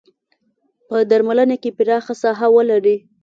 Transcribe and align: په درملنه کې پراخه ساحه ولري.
په 0.87 0.97
درملنه 1.11 1.55
کې 1.61 1.69
پراخه 1.77 2.13
ساحه 2.21 2.47
ولري. 2.55 2.95